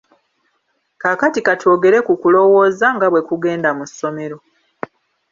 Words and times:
Kaakati 1.01 1.39
ka 1.45 1.53
twogere 1.59 1.97
ku 2.07 2.13
kulowooza 2.21 2.87
nga 2.95 3.07
bwe 3.11 3.21
kugenda 3.29 3.69
mu 3.77 3.85
ssomero. 3.89 4.37